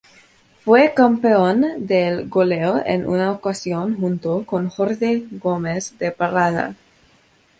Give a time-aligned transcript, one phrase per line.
[0.65, 6.73] Fue campeón de goleo en una ocasión junto con Jorge Gómez de Parada.